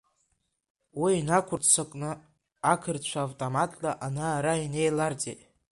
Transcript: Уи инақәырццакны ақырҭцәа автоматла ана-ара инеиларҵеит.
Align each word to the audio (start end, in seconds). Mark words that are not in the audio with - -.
Уи 1.01 1.13
инақәырццакны 1.19 2.09
ақырҭцәа 2.71 3.19
автоматла 3.25 3.91
ана-ара 4.05 4.53
инеиларҵеит. 4.65 5.41